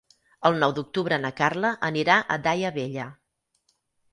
El 0.49 0.55
nou 0.61 0.71
d'octubre 0.77 1.19
na 1.25 1.31
Carla 1.41 1.71
anirà 1.91 2.15
a 2.21 2.39
Daia 2.49 2.73
Vella. 2.79 3.07